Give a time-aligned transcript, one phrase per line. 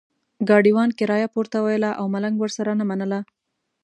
[0.47, 3.19] ګاډیوان کرایه پورته ویله او ملنګ ورسره نه منله.